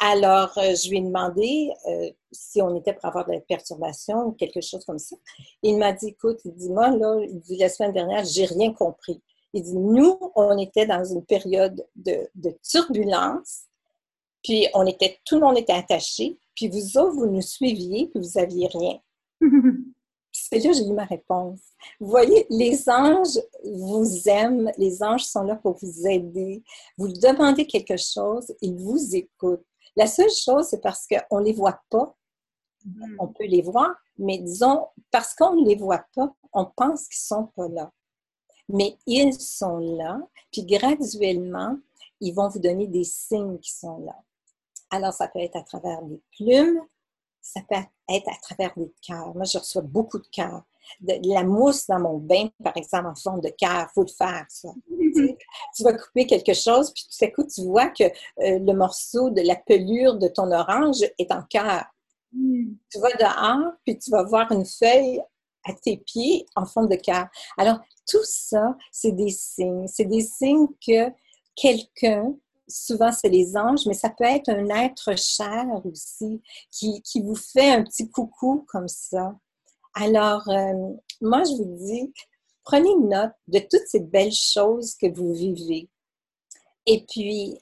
[0.02, 4.28] Alors, euh, je lui ai demandé euh, si on était pour avoir de la perturbation
[4.28, 5.14] ou quelque chose comme ça.
[5.62, 8.72] Il m'a dit, écoute, il dit, moi, là, il dit, la semaine dernière, j'ai rien
[8.72, 9.20] compris.
[9.52, 13.64] Il dit, nous, on était dans une période de, de turbulence
[14.42, 18.22] Puis on était, tout le monde était attaché, puis vous autres, vous nous suiviez, puis
[18.22, 18.98] vous n'aviez rien.
[20.50, 21.60] C'est là que j'ai eu ma réponse.
[22.00, 26.64] Vous voyez, les anges vous aiment, les anges sont là pour vous aider.
[26.98, 29.64] Vous demandez quelque chose, ils vous écoutent.
[29.94, 32.16] La seule chose, c'est parce qu'on ne les voit pas.
[32.84, 33.16] Mm-hmm.
[33.20, 37.34] On peut les voir, mais disons, parce qu'on ne les voit pas, on pense qu'ils
[37.34, 37.92] ne sont pas là.
[38.68, 41.76] Mais ils sont là, puis graduellement,
[42.20, 44.16] ils vont vous donner des signes qui sont là.
[44.90, 46.80] Alors, ça peut être à travers des plumes,
[47.40, 49.34] ça peut être à travers des cœurs.
[49.34, 50.62] Moi, je reçois beaucoup de cœurs.
[51.00, 54.08] De, la mousse dans mon bain, par exemple, en forme de cœur, il faut le
[54.08, 54.70] faire, ça.
[55.76, 59.30] tu vas couper quelque chose, puis tout à coup, tu vois que euh, le morceau
[59.30, 61.84] de la pelure de ton orange est en cœur.
[62.32, 62.72] Mm.
[62.90, 65.20] Tu vas dehors, puis tu vas voir une feuille
[65.64, 67.26] à tes pieds en forme de cœur.
[67.56, 69.86] Alors, tout ça, c'est des signes.
[69.86, 71.10] C'est des signes que
[71.54, 72.34] quelqu'un
[72.70, 77.70] souvent c'est les anges, mais ça peut être un être cher aussi qui, vous fait
[77.70, 79.34] un petit coucou comme ça.
[79.94, 82.12] Alors, euh, moi, je vous dis,
[82.64, 85.88] prenez note de toutes ces belles choses que vous vivez.
[86.86, 87.58] Et puis,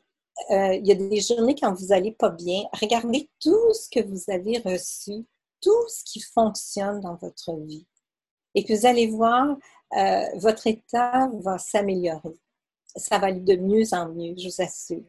[0.51, 4.07] euh, il y a des journées quand vous n'allez pas bien, regardez tout ce que
[4.07, 5.27] vous avez reçu,
[5.61, 7.87] tout ce qui fonctionne dans votre vie.
[8.55, 9.57] Et que vous allez voir,
[9.97, 12.39] euh, votre état va s'améliorer
[12.99, 15.05] ça va aller de mieux en mieux, je vous assure.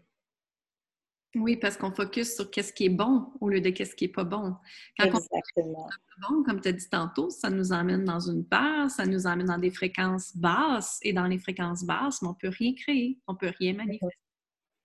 [1.35, 4.11] Oui, parce qu'on focus sur qu'est-ce qui est bon au lieu de qu'est-ce qui n'est
[4.11, 4.55] pas bon.
[4.97, 5.87] Quand Exactement.
[6.21, 9.27] On bon, comme tu as dit tantôt, ça nous emmène dans une passe, ça nous
[9.27, 13.19] emmène dans des fréquences basses, et dans les fréquences basses, on ne peut rien créer,
[13.27, 14.17] on ne peut rien manifester.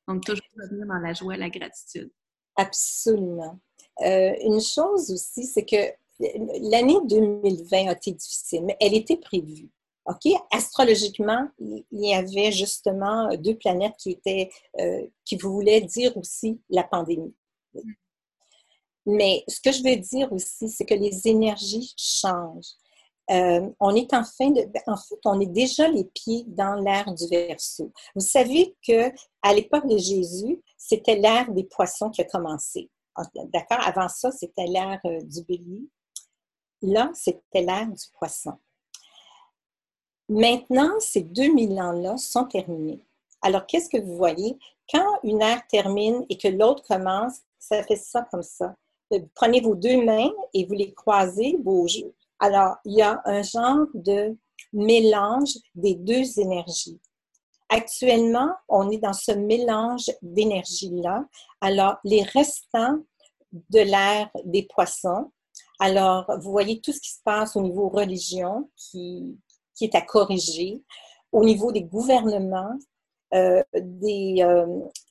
[0.06, 2.12] Donc, toujours revenir dans la joie et la gratitude.
[2.56, 3.58] Absolument.
[4.02, 5.94] Euh, une chose aussi, c'est que
[6.70, 9.70] l'année 2020 a été difficile, mais elle était prévue.
[10.06, 10.32] OK?
[10.50, 16.84] Astrologiquement, il y avait justement deux planètes qui étaient, euh, qui voulaient dire aussi la
[16.84, 17.34] pandémie.
[19.06, 22.74] Mais ce que je veux dire aussi, c'est que les énergies changent.
[23.30, 26.74] Euh, on est en fin de, ben, en fait, on est déjà les pieds dans
[26.74, 27.90] l'ère du Verseau.
[28.14, 29.10] Vous savez que
[29.42, 32.90] à l'époque de Jésus, c'était l'ère des poissons qui a commencé.
[33.34, 33.78] D'accord?
[33.80, 35.88] Avant ça, c'était l'ère euh, du bélier.
[36.82, 38.58] Là, c'était l'ère du poisson.
[40.28, 43.04] Maintenant, ces 2000 ans-là sont terminés.
[43.42, 44.58] Alors, qu'est-ce que vous voyez?
[44.90, 48.74] Quand une ère termine et que l'autre commence, ça fait ça comme ça.
[49.10, 52.14] Vous prenez vos deux mains et vous les croisez, vos jeux.
[52.38, 54.36] Alors, il y a un genre de
[54.72, 57.00] mélange des deux énergies.
[57.68, 61.24] Actuellement, on est dans ce mélange d'énergie-là.
[61.60, 62.98] Alors, les restants
[63.52, 65.30] de l'ère des poissons,
[65.80, 69.36] alors, vous voyez tout ce qui se passe au niveau religion qui,
[69.74, 70.82] qui est à corriger
[71.32, 72.78] au niveau des gouvernements,
[73.34, 74.66] euh, des, euh,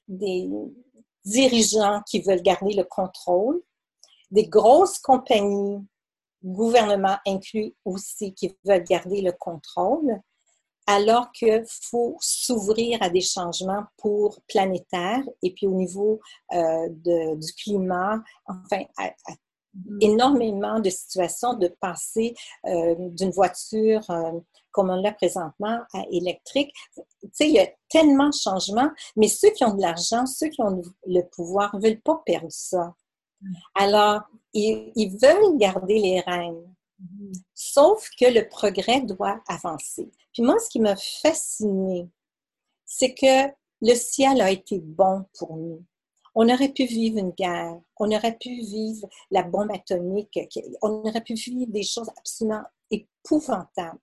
[0.07, 0.49] des
[1.25, 3.61] dirigeants qui veulent garder le contrôle,
[4.31, 5.85] des grosses compagnies,
[6.43, 10.21] gouvernements inclus aussi, qui veulent garder le contrôle,
[10.87, 16.19] alors qu'il faut s'ouvrir à des changements pour planétaires et puis au niveau
[16.53, 19.33] euh, du climat, enfin, à, à.
[20.01, 24.39] Énormément de situations de passer euh, d'une voiture euh,
[24.71, 26.73] comme on l'a présentement à électrique.
[26.95, 30.49] Tu sais, il y a tellement de changements, mais ceux qui ont de l'argent, ceux
[30.49, 32.93] qui ont le pouvoir ne veulent pas perdre ça.
[33.41, 33.53] Mm.
[33.75, 34.21] Alors,
[34.53, 36.75] ils, veulent garder les rênes.
[36.99, 37.31] Mm.
[37.53, 40.11] Sauf que le progrès doit avancer.
[40.33, 42.09] Puis moi, ce qui m'a fasciné,
[42.85, 43.47] c'est que
[43.81, 45.83] le ciel a été bon pour nous.
[46.35, 50.39] On aurait pu vivre une guerre, on aurait pu vivre la bombe atomique,
[50.81, 53.99] on aurait pu vivre des choses absolument épouvantables.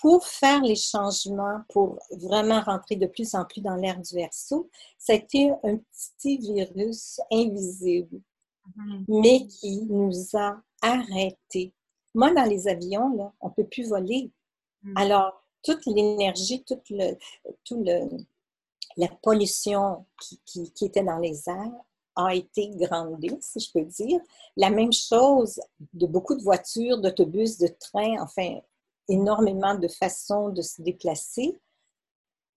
[0.00, 4.68] Pour faire les changements, pour vraiment rentrer de plus en plus dans l'ère du verso,
[4.98, 8.20] ça a été un petit virus invisible,
[8.76, 9.04] mm-hmm.
[9.08, 11.72] mais qui nous a arrêtés.
[12.14, 14.32] Moi, dans les avions, là, on ne peut plus voler.
[14.82, 14.96] Mm.
[14.96, 17.16] Alors, toute l'énergie, tout le,
[17.64, 18.08] tout le,
[18.96, 20.04] la pollution
[20.46, 21.72] qui, était dans les airs
[22.16, 24.20] a été grandée, si je peux dire.
[24.56, 25.60] La même chose
[25.92, 28.60] de beaucoup de voitures, d'autobus, de trains, enfin,
[29.08, 31.58] énormément de façons de se déplacer.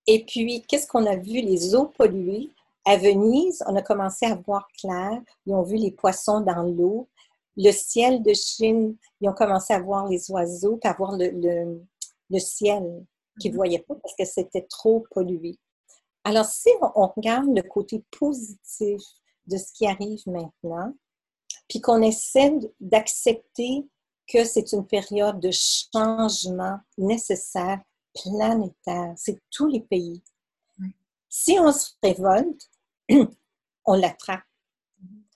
[0.05, 1.41] Et puis, qu'est-ce qu'on a vu?
[1.41, 2.51] Les eaux polluées.
[2.85, 5.21] À Venise, on a commencé à voir clair.
[5.45, 7.09] Ils ont vu les poissons dans l'eau.
[7.57, 11.81] Le ciel de Chine, ils ont commencé à voir les oiseaux, à voir le,
[12.29, 13.03] le ciel
[13.39, 13.57] qu'ils ne mm-hmm.
[13.57, 15.57] voyaient pas parce que c'était trop pollué.
[16.27, 19.01] Alors, si on regarde le côté positif
[19.45, 20.93] de ce qui arrive maintenant,
[21.69, 23.87] puis qu'on essaie d'accepter
[24.27, 27.79] que c'est une période de changement nécessaire
[28.13, 30.21] planétaire, c'est tous les pays.
[31.29, 32.71] Si on se révolte,
[33.85, 34.43] on l'attrape.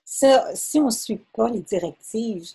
[0.03, 2.49] si on ne suit pas les directives,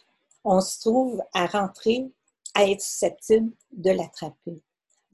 [0.44, 2.12] on se trouve à rentrer,
[2.52, 4.60] à être susceptible de l'attraper.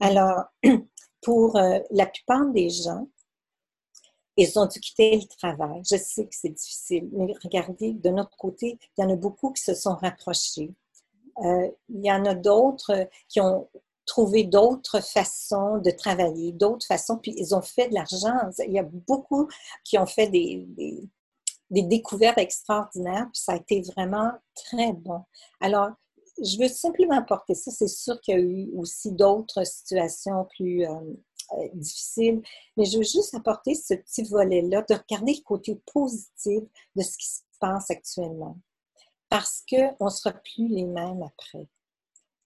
[0.01, 0.43] Alors,
[1.23, 3.07] pour euh, la plupart des gens,
[4.37, 5.81] ils ont dû quitter le travail.
[5.89, 9.51] Je sais que c'est difficile, mais regardez, de notre côté, il y en a beaucoup
[9.51, 10.71] qui se sont rapprochés.
[11.43, 13.67] Euh, il y en a d'autres qui ont
[14.05, 18.37] trouvé d'autres façons de travailler, d'autres façons, puis ils ont fait de l'argent.
[18.65, 19.47] Il y a beaucoup
[19.83, 20.67] qui ont fait des,
[21.69, 25.21] découvertes extraordinaires, puis ça a été vraiment très bon.
[25.61, 25.89] Alors,
[26.43, 27.71] je veux simplement apporter ça.
[27.71, 30.99] C'est sûr qu'il y a eu aussi d'autres situations plus euh,
[31.59, 32.41] euh, difficiles,
[32.77, 36.61] mais je veux juste apporter ce petit volet-là, de regarder le côté positif
[36.95, 38.57] de ce qui se passe actuellement.
[39.29, 41.67] Parce qu'on ne sera plus les mêmes après.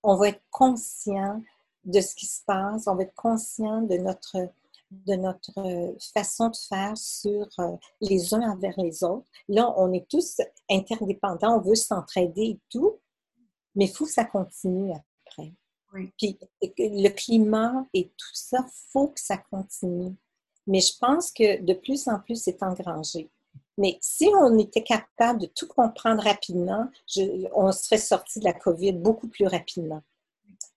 [0.03, 1.41] On va être conscient
[1.83, 4.49] de ce qui se passe, on va être conscient de notre,
[4.91, 5.51] de notre
[6.13, 9.27] façon de faire sur euh, les uns envers les autres.
[9.47, 12.99] Là, on est tous interdépendants, on veut s'entraider et tout,
[13.75, 14.93] mais il faut que ça continue.
[16.17, 20.15] Puis le climat et tout ça, faut que ça continue.
[20.67, 23.30] Mais je pense que de plus en plus, c'est engrangé.
[23.78, 26.88] Mais si on était capable de tout comprendre rapidement,
[27.56, 30.02] on serait sorti de la COVID beaucoup plus rapidement.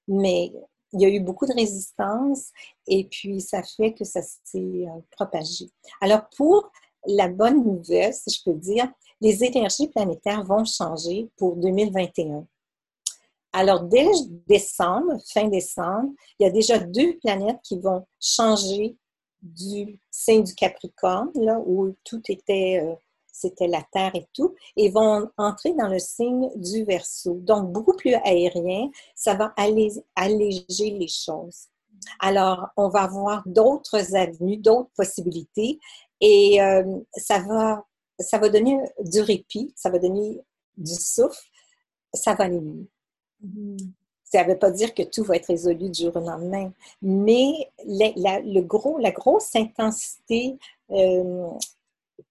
[0.06, 0.52] Mais
[0.92, 2.50] il y a eu beaucoup de résistance
[2.86, 5.70] et puis ça fait que ça s'est euh, propagé.
[6.00, 6.70] Alors pour
[7.06, 12.46] la bonne nouvelle, si je peux dire, les énergies planétaires vont changer pour 2021.
[13.52, 14.06] Alors, dès
[14.46, 18.96] décembre, fin décembre, il y a déjà deux planètes qui vont changer
[19.42, 22.94] du signe du Capricorne, là où tout était, euh,
[23.32, 27.34] c'était la Terre et tout, et vont entrer dans le signe du Verseau.
[27.40, 31.66] Donc, beaucoup plus aérien, ça va alléger les choses.
[32.20, 35.78] Alors, on va avoir d'autres avenues, d'autres possibilités,
[36.20, 37.84] et euh, ça, va,
[38.18, 40.40] ça va donner du répit, ça va donner
[40.76, 41.48] du souffle,
[42.14, 42.86] ça va aller mieux.
[43.44, 43.90] Mm-hmm.
[44.24, 46.72] Ça ne veut pas dire que tout va être résolu du jour au lendemain,
[47.02, 50.56] mais la, le gros, la grosse intensité
[50.90, 51.50] euh,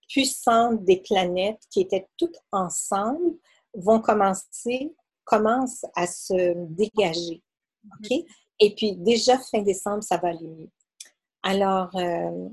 [0.07, 3.35] puissante des planètes qui étaient toutes ensemble
[3.73, 4.93] vont commencer,
[5.25, 7.41] commencent à se dégager.
[7.85, 8.09] OK?
[8.09, 8.25] Mm-hmm.
[8.61, 10.69] Et puis déjà fin décembre, ça va aller mieux.
[11.43, 12.49] Alors, euh,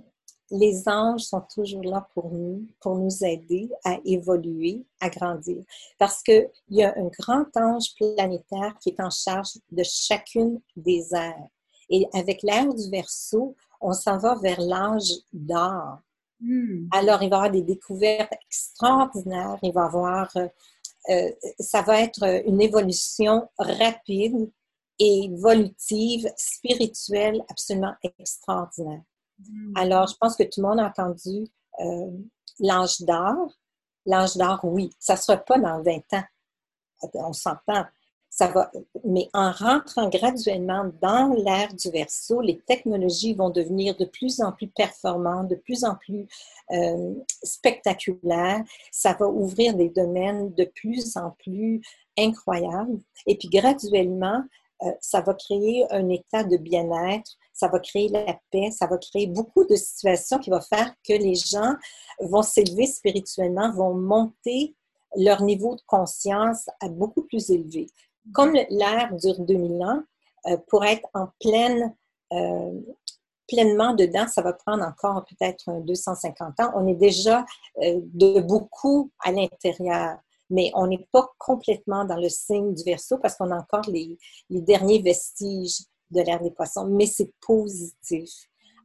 [0.50, 5.62] les anges sont toujours là pour nous, pour nous aider à évoluer, à grandir.
[5.98, 11.14] Parce qu'il y a un grand ange planétaire qui est en charge de chacune des
[11.14, 11.48] ères.
[11.88, 15.98] Et avec l'ère du Verseau, on s'en va vers l'âge d'or.
[16.40, 16.86] Hmm.
[16.92, 19.58] Alors, il va y avoir des découvertes extraordinaires.
[19.62, 20.48] Il va y avoir, euh,
[21.10, 24.50] euh, ça va être une évolution rapide
[24.98, 29.02] et évolutive, spirituelle, absolument extraordinaire.
[29.38, 29.72] Mm.
[29.76, 31.46] Alors, je pense que tout le monde a entendu
[31.80, 32.10] euh,
[32.58, 33.52] l'âge d'or.
[34.04, 36.24] L'âge d'or, oui, ça ne sera pas dans 20 ans.
[37.14, 37.84] On s'entend.
[38.28, 38.52] Ça
[39.04, 44.52] mais en rentrant graduellement dans l'ère du verso, les technologies vont devenir de plus en
[44.52, 46.28] plus performantes, de plus en plus
[46.72, 48.62] euh, spectaculaires.
[48.90, 51.80] Ça va ouvrir des domaines de plus en plus
[52.18, 52.98] incroyables.
[53.26, 54.44] Et puis graduellement,
[54.82, 58.98] euh, ça va créer un état de bien-être, ça va créer la paix, ça va
[58.98, 61.74] créer beaucoup de situations qui vont faire que les gens
[62.20, 64.76] vont s'élever spirituellement, vont monter
[65.16, 67.86] leur niveau de conscience à beaucoup plus élevé.
[68.32, 70.02] Comme l'ère dure 2000 ans,
[70.46, 71.94] euh, pour être en pleine,
[72.32, 72.80] euh,
[73.48, 76.72] pleinement dedans, ça va prendre encore peut-être 250 ans.
[76.74, 77.46] On est déjà
[77.80, 80.18] de beaucoup à l'intérieur
[80.50, 84.16] mais on n'est pas complètement dans le signe du verso parce qu'on a encore les,
[84.50, 88.30] derniers vestiges de l'ère des poissons, mais c'est positif.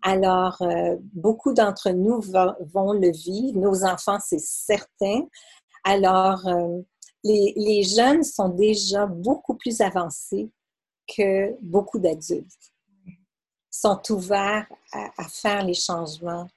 [0.04, 5.28] Alors, euh, beaucoup d'entre nous vont le vivre, nos enfants, c'est certain.
[5.84, 6.82] Alors, euh,
[7.24, 10.50] les, jeunes sont déjà beaucoup plus avancés
[11.16, 12.74] que beaucoup d'adultes,
[13.70, 16.48] sont ouverts à, faire les changements.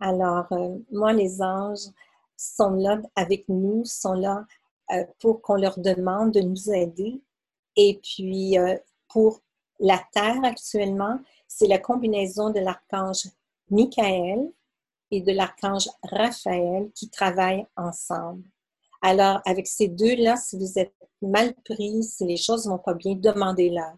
[0.00, 1.88] Alors, euh, moi, les anges,
[2.38, 4.44] sont là avec nous, sont là
[5.20, 7.22] pour qu'on leur demande de nous aider.
[7.76, 8.56] Et puis,
[9.08, 9.40] pour
[9.80, 13.28] la Terre actuellement, c'est la combinaison de l'archange
[13.70, 14.50] Michael
[15.10, 18.44] et de l'archange Raphaël qui travaillent ensemble.
[19.02, 22.94] Alors, avec ces deux-là, si vous êtes mal pris, si les choses ne vont pas
[22.94, 23.94] bien, demandez-leur.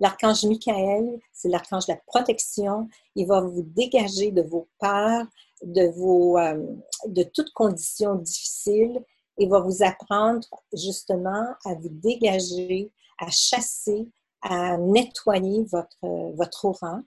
[0.00, 2.88] L'archange Michael, c'est l'archange de la protection.
[3.14, 5.26] Il va vous dégager de vos peurs,
[5.62, 6.60] de, vos, euh,
[7.06, 9.00] de toutes conditions difficiles.
[9.38, 14.08] Il va vous apprendre justement à vous dégager, à chasser,
[14.42, 15.96] à nettoyer votre,
[16.34, 17.00] votre aura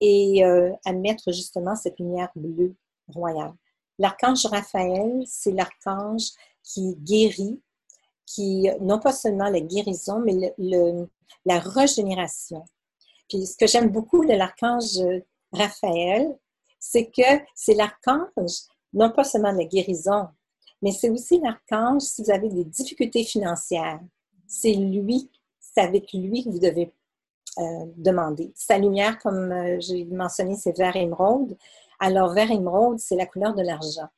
[0.00, 2.74] et euh, à mettre justement cette lumière bleue
[3.08, 3.52] royale.
[3.98, 6.30] L'archange Raphaël, c'est l'archange
[6.64, 7.60] qui guérit,
[8.26, 11.06] qui, non pas seulement la guérison, mais le,
[11.44, 12.64] la régénération.
[13.28, 14.98] Puis ce que j'aime beaucoup de l'archange
[15.52, 16.36] Raphaël,
[16.78, 18.52] c'est que c'est l'archange,
[18.92, 20.28] non pas seulement de la guérison,
[20.82, 24.00] mais c'est aussi l'archange si vous avez des difficultés financières.
[24.48, 25.30] C'est lui,
[25.74, 26.92] c'est avec lui que vous devez
[27.58, 28.52] euh, demander.
[28.54, 31.56] Sa lumière, comme euh, j'ai mentionné, c'est vert émeraude.
[31.98, 34.08] Alors, vert émeraude, c'est la couleur de l'argent.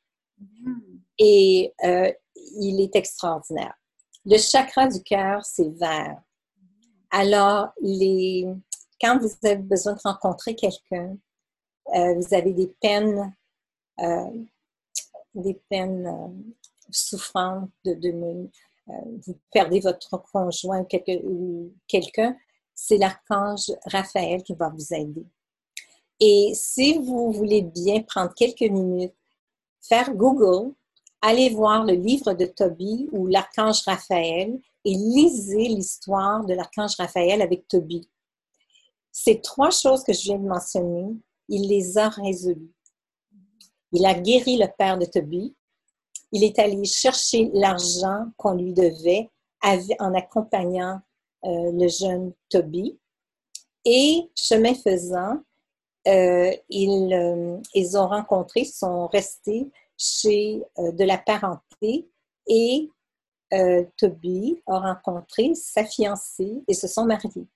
[0.41, 0.99] Mm-hmm.
[1.19, 2.11] Et euh,
[2.57, 3.73] il est extraordinaire.
[4.25, 6.21] Le chakra du cœur, c'est vert.
[7.11, 8.47] Alors, les,
[9.01, 11.17] quand vous avez besoin de rencontrer quelqu'un,
[11.87, 13.31] vous avez des peines
[15.35, 16.43] des peines
[16.89, 18.11] souffrantes de, de
[18.87, 20.85] vous perdez votre conjoint
[21.23, 22.35] ou quelqu'un,
[22.73, 25.25] c'est l'archange Raphaël qui va vous aider.
[26.19, 29.13] Et si vous voulez bien prendre quelques minutes,
[29.81, 30.73] faire Google,
[31.21, 37.41] allez voir le livre de Toby ou l'archange Raphaël et lisez l'histoire de l'archange Raphaël
[37.41, 38.07] avec Toby.
[39.11, 41.15] Ces trois choses que je viens de mentionner,
[41.47, 42.73] il les a résolues.
[43.91, 45.55] Il a guéri le père de Toby.
[46.31, 49.29] Il est allé chercher l'argent qu'on lui devait
[49.99, 51.01] en accompagnant
[51.45, 52.97] euh, le jeune Toby.
[53.83, 55.39] Et chemin faisant,
[56.07, 62.09] euh, euh, ils, ont rencontré, sont restés chez de la parenté
[62.47, 62.89] et
[63.97, 67.47] Toby a rencontré sa fiancée et se sont mariés.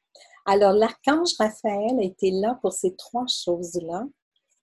[0.45, 4.05] Alors l'archange Raphaël a été là pour ces trois choses-là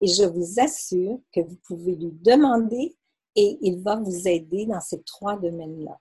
[0.00, 2.96] et je vous assure que vous pouvez lui demander
[3.36, 5.98] et il va vous aider dans ces trois domaines-là.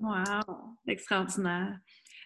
[0.00, 1.78] Wow, extraordinaire.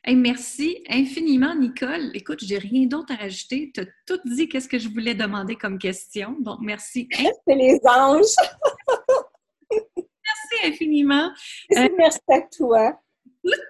[0.06, 2.10] merci infiniment, Nicole.
[2.14, 3.70] Écoute, j'ai rien d'autre à rajouter.
[3.74, 6.36] Tu as tout dit qu'est-ce que je voulais demander comme question.
[6.40, 7.08] Donc, merci.
[7.46, 8.36] C'est les anges.
[9.96, 11.30] merci infiniment.
[11.70, 13.00] merci à toi.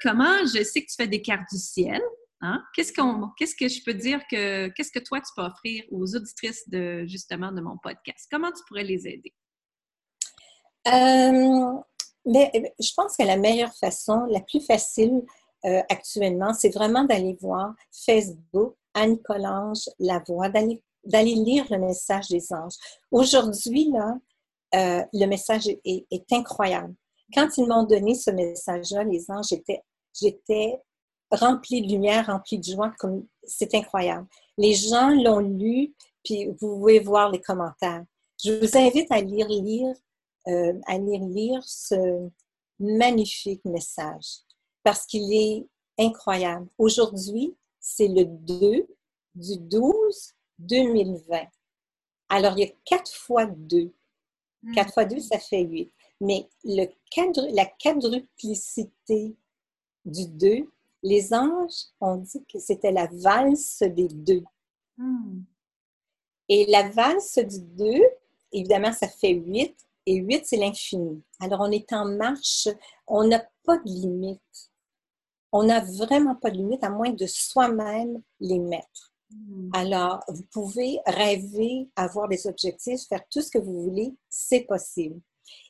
[0.03, 2.03] comment je sais que tu fais des cartes du ciel?
[2.41, 2.61] Hein?
[2.75, 6.17] Qu'est-ce, qu'on, qu'est-ce que je peux dire que qu'est-ce que toi tu peux offrir aux
[6.17, 8.27] auditrices de justement de mon podcast?
[8.29, 9.33] Comment tu pourrais les aider?
[10.89, 11.81] Euh,
[12.25, 15.23] mais, je pense que la meilleure façon, la plus facile
[15.65, 22.29] euh, actuellement, c'est vraiment d'aller voir Facebook, Anne Collange, La Voix, d'aller, lire le message
[22.29, 22.75] des anges.
[23.11, 24.15] Aujourd'hui, là,
[24.75, 26.95] euh, le message est, est, incroyable.
[27.35, 29.83] Quand ils m'ont donné ce message-là, les anges, j'étais,
[30.19, 30.81] j'étais
[31.31, 34.27] rempli de lumière, rempli de joie, comme c'est incroyable.
[34.59, 38.05] Les gens l'ont lu, puis vous pouvez voir les commentaires.
[38.43, 39.95] Je vous invite à lire, lire,
[40.49, 42.29] euh, à lire, ce
[42.79, 44.41] magnifique message
[44.83, 45.67] parce qu'il est
[45.99, 46.69] incroyable.
[46.79, 48.87] Aujourd'hui, c'est le 2
[49.35, 51.47] du 12 2020.
[52.29, 53.93] Alors, il y a 4 fois 2.
[54.75, 54.93] 4 hmm.
[54.93, 55.93] fois 2, ça fait 8.
[56.21, 56.87] Mais le
[57.55, 59.37] la quadruplicité
[60.05, 60.67] du 2,
[61.03, 64.45] les anges ont dit que c'était la valse des deux.
[64.97, 65.43] Hmm.
[66.49, 68.03] Et la valse du deux,
[68.53, 71.23] évidemment, ça fait huit, et huit, c'est l'infini.
[71.41, 72.69] Alors, on est en marche,
[73.07, 74.71] on n'a pas de limite.
[75.53, 79.13] On n'a vraiment pas de limite, à moins de soi-même les mettre.
[79.31, 79.71] Hmm.
[79.73, 85.21] Alors, vous pouvez rêver, avoir des objectifs, faire tout ce que vous voulez, c'est possible.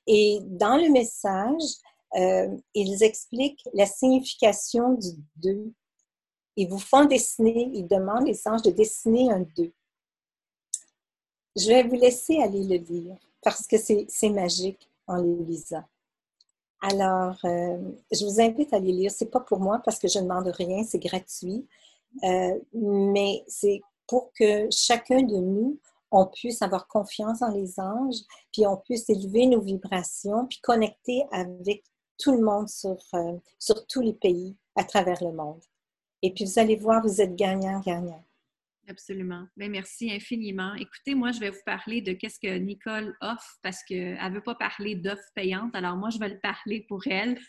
[0.06, 1.62] Et dans le message,
[2.16, 5.72] euh, ils expliquent la signification du 2.
[6.56, 9.72] Ils vous font dessiner, ils demandent les anges de dessiner un 2.
[11.56, 15.85] Je vais vous laisser aller le lire parce que c'est magique en le lisant.
[16.81, 17.78] Alors, euh,
[18.11, 19.11] je vous invite à les lire.
[19.11, 21.66] C'est pas pour moi parce que je ne demande rien, c'est gratuit,
[22.24, 25.78] euh, mais c'est pour que chacun de nous,
[26.11, 28.20] on puisse avoir confiance en les anges,
[28.52, 31.85] puis on puisse élever nos vibrations, puis connecter avec
[32.18, 35.62] tout le monde sur, euh, sur tous les pays à travers le monde.
[36.21, 38.23] Et puis, vous allez voir, vous êtes gagnant-gagnant.
[38.92, 39.46] Absolument.
[39.56, 40.74] Bien, merci infiniment.
[40.74, 44.42] Écoutez, moi, je vais vous parler de qu'est-ce que Nicole offre parce qu'elle ne veut
[44.42, 45.74] pas parler d'offres payantes.
[45.74, 47.40] Alors, moi, je vais le parler pour elle.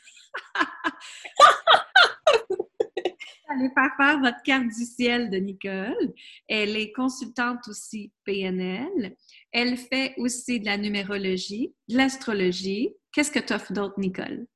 [3.49, 6.13] Allez faire faire votre carte du ciel de Nicole.
[6.47, 9.17] Elle est consultante aussi PNL.
[9.51, 12.95] Elle fait aussi de la numérologie, de l'astrologie.
[13.11, 14.47] Qu'est-ce que tu offres d'autre, Nicole?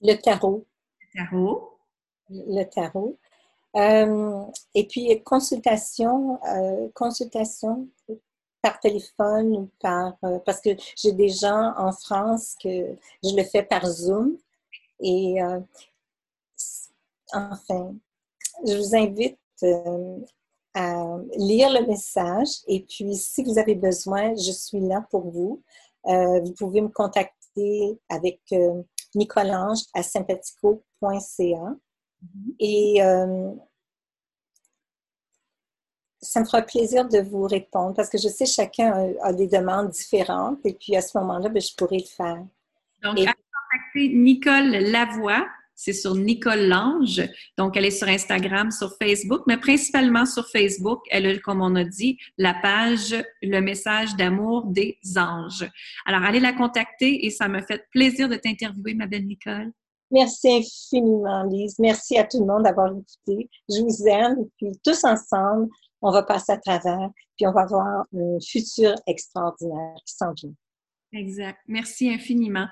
[0.00, 0.64] Le tarot.
[1.00, 1.80] Le tarot.
[2.30, 3.18] Le tarot.
[3.74, 4.44] Euh,
[4.74, 7.88] et puis, consultation, euh, consultation
[8.62, 10.16] par téléphone ou par...
[10.24, 14.36] Euh, parce que j'ai des gens en France que je le fais par Zoom.
[15.00, 15.36] Et
[17.34, 17.94] enfin,
[18.66, 19.38] je vous invite
[20.74, 22.48] à lire le message.
[22.66, 25.62] Et puis, si vous avez besoin, je suis là pour vous.
[26.04, 28.40] Vous pouvez me contacter avec
[29.14, 31.76] Nicolange à sympathico.ca.
[32.26, 32.54] Mm-hmm.
[32.60, 33.52] Et euh,
[36.20, 39.46] ça me fera plaisir de vous répondre parce que je sais que chacun a, des
[39.46, 42.44] demandes différentes et puis à ce moment-là, ben, je pourrais le faire.
[43.02, 43.24] Donc, et...
[43.24, 45.46] contacter Nicole Lavoie
[45.76, 47.22] c'est sur Nicole Lange.
[47.58, 51.02] Donc, elle est sur Instagram, sur Facebook, mais principalement sur Facebook.
[51.10, 55.68] Elle a, comme on a dit, la page Le message d'amour des anges.
[56.06, 59.70] Alors, allez la contacter et ça me fait plaisir de t'interviewer, ma belle Nicole.
[60.10, 61.78] Merci infiniment, Lise.
[61.78, 63.48] Merci à tout le monde d'avoir écouté.
[63.68, 64.48] Je vous aime.
[64.56, 65.68] Puis, tous ensemble,
[66.02, 70.52] on va passer à travers, puis on va avoir un futur extraordinaire qui s'en vient.
[71.12, 71.58] Exact.
[71.68, 72.66] Merci infiniment.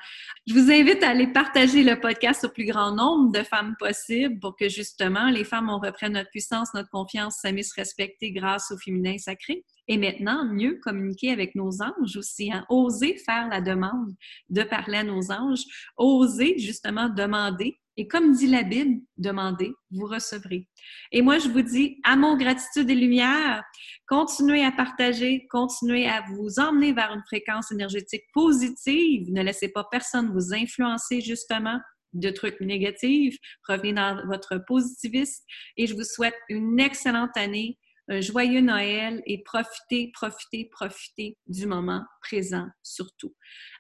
[0.46, 4.38] Je vous invite à aller partager le podcast au plus grand nombre de femmes possible
[4.40, 8.76] pour que justement les femmes on reprenne notre puissance, notre confiance, se respecter grâce au
[8.76, 9.64] féminin sacré.
[9.86, 12.50] Et maintenant, mieux communiquer avec nos anges aussi.
[12.50, 12.64] Hein?
[12.70, 14.14] Oser faire la demande
[14.48, 15.64] de parler à nos anges.
[15.96, 20.68] Oser justement demander et comme dit la Bible, demandez, vous recevrez.
[21.12, 23.62] Et moi, je vous dis, amour, gratitude et lumière,
[24.08, 29.30] continuez à partager, continuez à vous emmener vers une fréquence énergétique positive.
[29.30, 31.78] Ne laissez pas personne vous influencer justement
[32.14, 33.36] de trucs négatifs.
[33.68, 35.44] Revenez dans votre positivisme
[35.76, 37.78] et je vous souhaite une excellente année,
[38.08, 43.34] un joyeux Noël et profitez, profitez, profitez du moment présent surtout.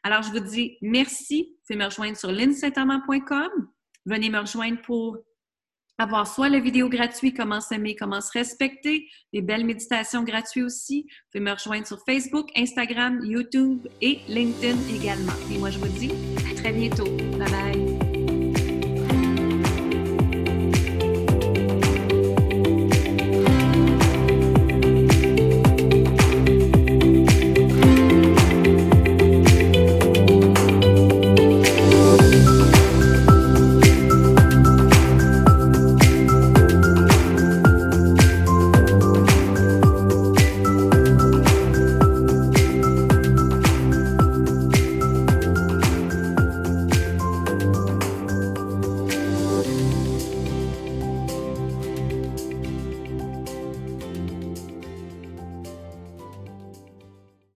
[0.04, 1.48] Alors, je vous dis merci.
[1.50, 3.50] Vous pouvez me rejoindre sur linsaintamant.com
[4.06, 5.18] Venez me rejoindre pour
[5.98, 11.02] avoir soit la vidéo gratuite Comment s'aimer, comment se respecter, des belles méditations gratuites aussi.
[11.02, 15.32] Vous pouvez me rejoindre sur Facebook, Instagram, YouTube et LinkedIn également.
[15.52, 16.10] Et moi, je vous dis
[16.50, 17.08] à très bientôt.
[17.38, 17.73] Bye bye.